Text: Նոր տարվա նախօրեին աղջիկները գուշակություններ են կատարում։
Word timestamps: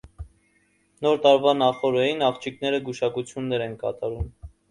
Նոր 1.05 1.19
տարվա 1.25 1.53
նախօրեին 1.59 2.25
աղջիկները 2.29 2.81
գուշակություններ 2.87 3.67
են 3.67 3.79
կատարում։ 3.87 4.27